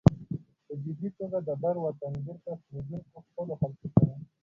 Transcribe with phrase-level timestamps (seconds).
[0.65, 4.13] په جبري توګه د بر وطن بېرته ستنېدونکو خپلو خلکو سره.